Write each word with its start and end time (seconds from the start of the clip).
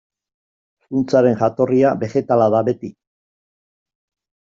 Zuntzaren 0.93 1.39
jatorria 1.43 1.95
begetala 2.07 2.51
da 2.59 2.67
beti. 2.73 2.95